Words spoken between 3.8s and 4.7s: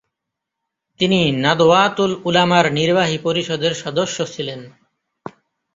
সদস্য ছিলেন।